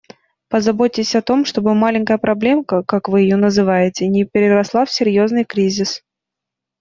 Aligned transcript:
Позаботьтесь 0.49 1.15
о 1.15 1.21
том, 1.21 1.45
чтобы 1.45 1.75
«маленькая 1.75 2.17
проблемка», 2.17 2.81
как 2.81 3.07
вы 3.07 3.21
ее 3.21 3.35
называете, 3.35 4.07
не 4.07 4.25
переросла 4.25 4.83
в 4.85 4.89
серьёзный 4.91 5.45
кризис. 5.45 6.01